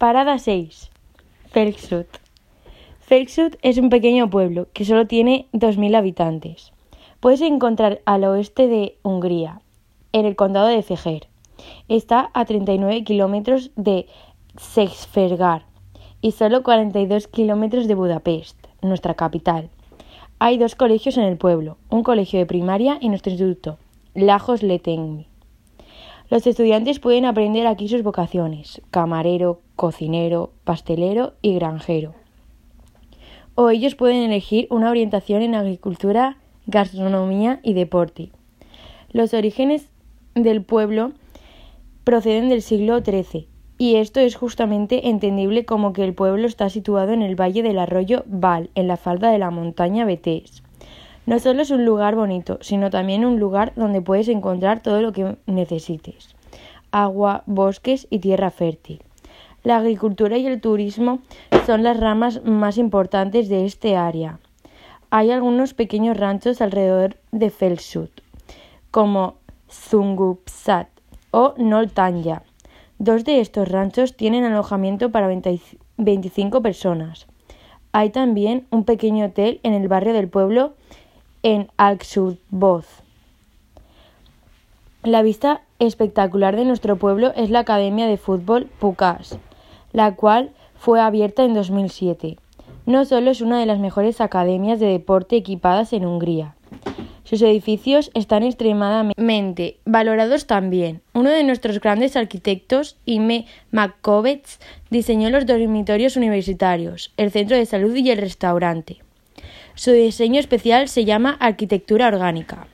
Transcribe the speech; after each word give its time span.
Parada 0.00 0.38
6. 0.38 0.90
Felksut. 1.50 2.06
Felksut 3.00 3.56
es 3.60 3.76
un 3.76 3.90
pequeño 3.90 4.30
pueblo 4.30 4.66
que 4.72 4.86
solo 4.86 5.06
tiene 5.06 5.46
2.000 5.52 5.94
habitantes. 5.94 6.72
Puedes 7.20 7.42
encontrar 7.42 8.00
al 8.06 8.24
oeste 8.24 8.66
de 8.66 8.96
Hungría, 9.02 9.60
en 10.14 10.24
el 10.24 10.36
condado 10.36 10.68
de 10.68 10.82
Fejer. 10.82 11.28
Está 11.88 12.30
a 12.32 12.46
39 12.46 13.04
kilómetros 13.04 13.72
de 13.76 14.06
Szexférgár 14.56 15.64
y 16.22 16.32
solo 16.32 16.62
42 16.62 17.28
kilómetros 17.28 17.86
de 17.86 17.94
Budapest, 17.94 18.56
nuestra 18.80 19.12
capital. 19.12 19.68
Hay 20.38 20.56
dos 20.56 20.76
colegios 20.76 21.18
en 21.18 21.24
el 21.24 21.36
pueblo, 21.36 21.76
un 21.90 22.04
colegio 22.04 22.38
de 22.38 22.46
primaria 22.46 22.96
y 23.02 23.10
nuestro 23.10 23.32
instituto, 23.32 23.76
Lajos 24.14 24.62
Letengmi. 24.62 25.29
Los 26.30 26.46
estudiantes 26.46 27.00
pueden 27.00 27.24
aprender 27.24 27.66
aquí 27.66 27.88
sus 27.88 28.04
vocaciones, 28.04 28.80
camarero, 28.92 29.60
cocinero, 29.74 30.52
pastelero 30.62 31.32
y 31.42 31.54
granjero. 31.54 32.14
O 33.56 33.68
ellos 33.70 33.96
pueden 33.96 34.22
elegir 34.22 34.68
una 34.70 34.90
orientación 34.90 35.42
en 35.42 35.56
agricultura, 35.56 36.36
gastronomía 36.66 37.58
y 37.64 37.74
deporte. 37.74 38.30
Los 39.10 39.34
orígenes 39.34 39.88
del 40.36 40.62
pueblo 40.62 41.10
proceden 42.04 42.48
del 42.48 42.62
siglo 42.62 43.00
XIII 43.00 43.48
y 43.76 43.96
esto 43.96 44.20
es 44.20 44.36
justamente 44.36 45.08
entendible 45.08 45.64
como 45.64 45.92
que 45.92 46.04
el 46.04 46.14
pueblo 46.14 46.46
está 46.46 46.70
situado 46.70 47.12
en 47.12 47.22
el 47.22 47.34
valle 47.34 47.64
del 47.64 47.80
arroyo 47.80 48.22
Val, 48.26 48.70
en 48.76 48.86
la 48.86 48.96
falda 48.96 49.32
de 49.32 49.38
la 49.38 49.50
montaña 49.50 50.04
Betés. 50.04 50.62
No 51.30 51.38
solo 51.38 51.62
es 51.62 51.70
un 51.70 51.84
lugar 51.84 52.16
bonito, 52.16 52.58
sino 52.60 52.90
también 52.90 53.24
un 53.24 53.38
lugar 53.38 53.72
donde 53.76 54.02
puedes 54.02 54.26
encontrar 54.26 54.82
todo 54.82 55.00
lo 55.00 55.12
que 55.12 55.36
necesites. 55.46 56.34
Agua, 56.90 57.44
bosques 57.46 58.08
y 58.10 58.18
tierra 58.18 58.50
fértil. 58.50 59.00
La 59.62 59.76
agricultura 59.76 60.38
y 60.38 60.48
el 60.48 60.60
turismo 60.60 61.20
son 61.66 61.84
las 61.84 62.00
ramas 62.00 62.44
más 62.44 62.78
importantes 62.78 63.48
de 63.48 63.64
este 63.64 63.96
área. 63.96 64.40
Hay 65.10 65.30
algunos 65.30 65.72
pequeños 65.72 66.16
ranchos 66.16 66.60
alrededor 66.60 67.14
de 67.30 67.50
Felsut, 67.50 68.10
como 68.90 69.36
Zungupsat 69.70 70.88
o 71.30 71.54
Noltanya, 71.58 72.42
Dos 72.98 73.24
de 73.24 73.40
estos 73.40 73.68
ranchos 73.68 74.16
tienen 74.16 74.42
alojamiento 74.42 75.12
para 75.12 75.28
25 75.28 76.60
personas. 76.60 77.28
Hay 77.92 78.10
también 78.10 78.66
un 78.70 78.82
pequeño 78.82 79.26
hotel 79.26 79.60
en 79.62 79.74
el 79.74 79.86
barrio 79.86 80.12
del 80.12 80.28
pueblo 80.28 80.74
en 81.42 81.68
Alksudboz. 81.76 82.86
La 85.02 85.22
vista 85.22 85.62
espectacular 85.78 86.56
de 86.56 86.64
nuestro 86.64 86.96
pueblo 86.96 87.32
es 87.34 87.50
la 87.50 87.60
Academia 87.60 88.06
de 88.06 88.16
Fútbol 88.16 88.66
Pukas, 88.78 89.38
la 89.92 90.14
cual 90.14 90.50
fue 90.78 91.00
abierta 91.00 91.44
en 91.44 91.54
2007. 91.54 92.38
No 92.86 93.04
solo 93.04 93.30
es 93.30 93.40
una 93.40 93.58
de 93.58 93.66
las 93.66 93.78
mejores 93.78 94.20
academias 94.20 94.80
de 94.80 94.86
deporte 94.86 95.36
equipadas 95.36 95.92
en 95.92 96.06
Hungría, 96.06 96.54
sus 97.30 97.42
edificios 97.42 98.10
están 98.14 98.42
extremadamente 98.42 99.76
valorados 99.84 100.48
también. 100.48 101.00
Uno 101.14 101.30
de 101.30 101.44
nuestros 101.44 101.78
grandes 101.78 102.16
arquitectos, 102.16 102.96
Ime 103.04 103.46
Makovets, 103.70 104.58
diseñó 104.90 105.30
los 105.30 105.46
dormitorios 105.46 106.16
universitarios, 106.16 107.12
el 107.16 107.30
centro 107.30 107.56
de 107.56 107.66
salud 107.66 107.94
y 107.94 108.10
el 108.10 108.18
restaurante. 108.18 108.98
Su 109.80 109.92
diseño 109.92 110.38
especial 110.38 110.88
se 110.88 111.06
llama 111.06 111.38
arquitectura 111.40 112.08
orgánica. 112.08 112.68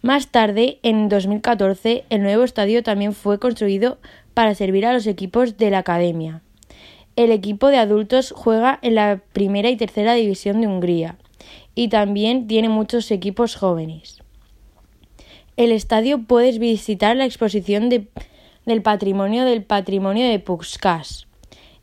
Más 0.00 0.28
tarde, 0.28 0.78
en 0.84 1.08
2014, 1.08 2.04
el 2.08 2.22
nuevo 2.22 2.44
estadio 2.44 2.84
también 2.84 3.14
fue 3.14 3.40
construido 3.40 3.98
para 4.32 4.54
servir 4.54 4.86
a 4.86 4.92
los 4.92 5.08
equipos 5.08 5.56
de 5.56 5.70
la 5.70 5.78
academia. 5.78 6.42
El 7.16 7.32
equipo 7.32 7.66
de 7.66 7.78
adultos 7.78 8.30
juega 8.30 8.78
en 8.82 8.94
la 8.94 9.22
primera 9.32 9.70
y 9.70 9.76
tercera 9.76 10.14
división 10.14 10.60
de 10.60 10.68
Hungría 10.68 11.16
y 11.74 11.88
también 11.88 12.46
tiene 12.46 12.68
muchos 12.68 13.10
equipos 13.10 13.56
jóvenes. 13.56 14.22
El 15.56 15.72
estadio 15.72 16.26
puedes 16.28 16.60
visitar 16.60 17.16
la 17.16 17.24
exposición 17.24 17.88
del 17.88 18.82
patrimonio 18.82 19.44
del 19.44 19.64
patrimonio 19.64 20.28
de 20.28 20.38
Puskás. 20.38 21.26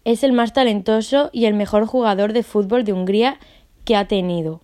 Es 0.06 0.24
el 0.24 0.32
más 0.32 0.54
talentoso 0.54 1.32
y 1.34 1.48
el 1.48 1.54
mejor 1.54 1.86
jugador 1.86 2.32
de 2.32 2.44
fútbol 2.44 2.86
de 2.86 2.94
Hungría 2.94 3.40
que 3.86 3.96
ha 3.96 4.08
tenido. 4.08 4.62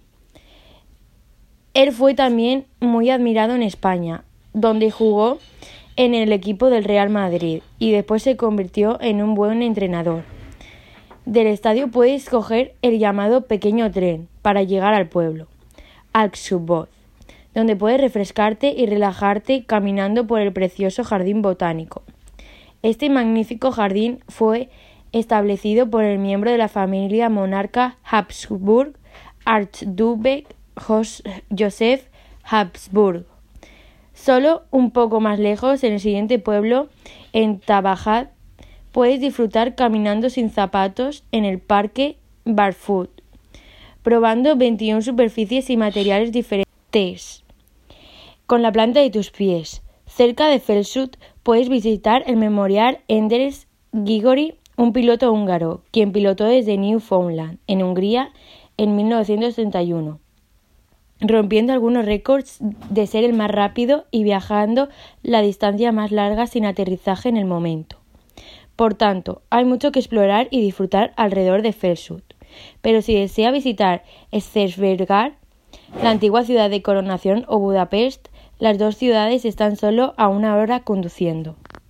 Él 1.74 1.92
fue 1.92 2.14
también 2.14 2.66
muy 2.80 3.10
admirado 3.10 3.56
en 3.56 3.64
España, 3.64 4.24
donde 4.54 4.92
jugó 4.92 5.38
en 5.96 6.14
el 6.14 6.32
equipo 6.32 6.70
del 6.70 6.84
Real 6.84 7.10
Madrid 7.10 7.62
y 7.78 7.92
después 7.92 8.24
se 8.24 8.38
convirtió 8.38 9.00
en 9.02 9.22
un 9.22 9.36
buen 9.36 9.62
entrenador. 9.62 10.24
Del 11.26 11.48
estadio 11.48 11.90
puedes 11.90 12.30
coger 12.30 12.74
el 12.82 13.00
llamado 13.00 13.46
pequeño 13.46 13.92
tren 13.92 14.28
para 14.42 14.64
llegar 14.64 14.94
al 14.94 15.10
pueblo, 15.10 15.48
Alxubot, 16.14 16.90
donde 17.54 17.76
puedes 17.76 18.02
refrescarte 18.02 18.74
y 18.76 18.86
relajarte 18.86 19.64
caminando 19.66 20.26
por 20.26 20.42
el 20.42 20.54
precioso 20.54 21.04
jardín 21.04 21.42
botánico. 21.42 22.02
Este 22.82 23.10
magnífico 23.10 23.72
jardín 23.72 24.24
fue 24.28 24.70
establecido 25.12 25.90
por 25.90 26.04
el 26.04 26.18
miembro 26.20 26.52
de 26.52 26.58
la 26.58 26.68
familia 26.68 27.30
monarca 27.30 27.98
Habsburg, 28.04 28.94
Archduque 29.46 30.46
Joseph 30.76 32.08
Habsburg. 32.44 33.26
Solo 34.14 34.64
un 34.72 34.92
poco 34.92 35.20
más 35.20 35.40
lejos, 35.40 35.84
en 35.84 35.94
el 35.94 36.00
siguiente 36.00 36.40
pueblo, 36.40 36.90
en 37.34 37.60
Tabajat, 37.60 38.32
Puedes 38.92 39.22
disfrutar 39.22 39.76
caminando 39.76 40.32
sin 40.32 40.50
zapatos 40.50 41.24
en 41.32 41.46
el 41.46 41.60
parque 41.60 42.18
Barfoot, 42.46 43.10
probando 44.02 44.56
21 44.56 45.04
superficies 45.04 45.70
y 45.70 45.78
materiales 45.78 46.32
diferentes 46.32 47.44
con 48.48 48.64
la 48.64 48.72
planta 48.72 49.00
de 49.00 49.12
tus 49.12 49.30
pies. 49.30 49.84
Cerca 50.08 50.48
de 50.48 50.60
Felsut 50.60 51.18
puedes 51.44 51.70
visitar 51.70 52.24
el 52.26 52.38
memorial 52.38 53.00
Endres 53.08 53.68
Gigori, 53.94 54.56
un 54.76 54.92
piloto 54.92 55.32
húngaro, 55.32 55.84
quien 55.92 56.12
pilotó 56.12 56.46
desde 56.46 56.78
Newfoundland, 56.78 57.60
en 57.68 57.84
Hungría, 57.84 58.32
en 58.80 58.96
1931 58.96 60.20
rompiendo 61.22 61.74
algunos 61.74 62.06
récords 62.06 62.60
de 62.62 63.06
ser 63.06 63.26
el 63.26 63.34
más 63.34 63.52
rápido 63.52 64.06
y 64.10 64.24
viajando 64.24 64.88
la 65.22 65.42
distancia 65.42 65.92
más 65.92 66.12
larga 66.12 66.48
sin 66.48 66.66
aterrizaje 66.66 67.28
en 67.28 67.36
el 67.36 67.44
momento. 67.44 67.98
Por 68.78 68.94
tanto, 68.94 69.42
hay 69.50 69.66
mucho 69.66 69.92
que 69.92 70.00
explorar 70.00 70.48
y 70.50 70.62
disfrutar 70.62 71.12
alrededor 71.18 71.62
de 71.62 71.74
Felsut. 71.74 72.24
Pero 72.82 73.02
si 73.02 73.14
desea 73.14 73.52
visitar 73.52 74.04
Szesbergár, 74.32 75.34
la 76.02 76.12
antigua 76.12 76.46
ciudad 76.46 76.70
de 76.70 76.82
Coronación 76.82 77.44
o 77.50 77.60
Budapest, 77.60 78.30
las 78.58 78.78
dos 78.78 78.96
ciudades 78.96 79.44
están 79.44 79.76
solo 79.76 80.14
a 80.16 80.30
una 80.30 80.56
hora 80.56 80.80
conduciendo. 80.80 81.58